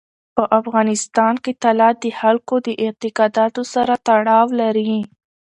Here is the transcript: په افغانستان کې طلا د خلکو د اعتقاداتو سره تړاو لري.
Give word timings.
په 0.35 0.43
افغانستان 0.59 1.33
کې 1.43 1.51
طلا 1.63 1.89
د 2.03 2.05
خلکو 2.19 2.55
د 2.65 2.67
اعتقاداتو 2.83 3.61
سره 3.73 3.93
تړاو 4.07 4.47
لري. 4.61 4.93